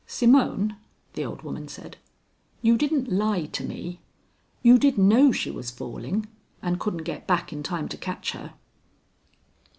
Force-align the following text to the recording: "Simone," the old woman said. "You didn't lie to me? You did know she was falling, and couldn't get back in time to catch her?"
"Simone," 0.07 0.77
the 1.13 1.23
old 1.23 1.43
woman 1.43 1.67
said. 1.67 1.97
"You 2.63 2.75
didn't 2.75 3.11
lie 3.11 3.45
to 3.45 3.63
me? 3.63 3.99
You 4.63 4.79
did 4.79 4.97
know 4.97 5.31
she 5.31 5.51
was 5.51 5.69
falling, 5.69 6.27
and 6.59 6.79
couldn't 6.79 7.03
get 7.03 7.27
back 7.27 7.53
in 7.53 7.61
time 7.61 7.87
to 7.89 7.97
catch 7.97 8.31
her?" 8.31 8.55